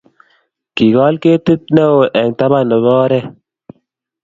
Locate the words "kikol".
0.75-1.15